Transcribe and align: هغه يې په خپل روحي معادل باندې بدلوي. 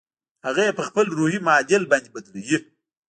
هغه 0.45 0.61
يې 0.67 0.71
په 0.79 0.83
خپل 0.87 1.05
روحي 1.19 1.39
معادل 1.47 1.83
باندې 1.91 2.09
بدلوي. 2.15 2.57